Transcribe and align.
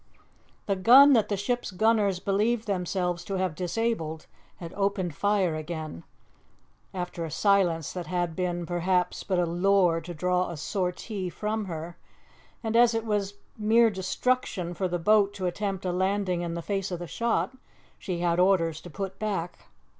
The 0.65 0.75
gun 0.75 1.13
that 1.13 1.29
the 1.29 1.37
ship's 1.37 1.69
gunners 1.69 2.19
believed 2.19 2.65
themselves 2.65 3.23
to 3.25 3.35
have 3.35 3.53
disabled 3.53 4.25
had 4.55 4.73
opened 4.73 5.13
fire 5.13 5.55
again, 5.55 6.03
after 6.91 7.23
a 7.23 7.29
silence 7.29 7.93
that 7.93 8.07
had 8.07 8.35
been, 8.35 8.65
perhaps, 8.65 9.23
but 9.23 9.37
a 9.37 9.45
lure 9.45 10.01
to 10.01 10.13
draw 10.15 10.49
a 10.49 10.57
sortie 10.57 11.29
from 11.29 11.65
her; 11.65 11.97
and 12.63 12.75
as 12.75 12.95
it 12.95 13.05
was 13.05 13.35
mere 13.55 13.91
destruction 13.91 14.73
for 14.73 14.87
the 14.87 14.97
boat 14.97 15.35
to 15.35 15.45
attempt 15.45 15.85
a 15.85 15.91
landing 15.91 16.41
in 16.41 16.55
the 16.55 16.63
face 16.63 16.89
of 16.89 16.97
the 16.97 17.05
shot, 17.05 17.55
she 17.99 18.21
had 18.21 18.39
orders 18.39 18.81
to 18.81 18.89
put 18.89 19.19
back. 19.19 19.67